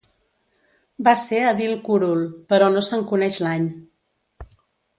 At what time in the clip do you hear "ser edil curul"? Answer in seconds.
1.23-2.25